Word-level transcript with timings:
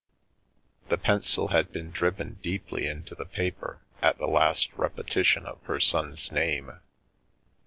The 0.89 0.97
pencil 0.97 1.49
had 1.49 1.71
been 1.71 1.91
driven 1.91 2.39
deeply 2.41 2.87
into 2.87 3.13
the 3.13 3.23
paper 3.27 3.81
at 4.01 4.17
the 4.17 4.25
last 4.25 4.69
repetition 4.73 5.45
of 5.45 5.61
her 5.65 5.79
son's 5.79 6.31
name. 6.31 6.79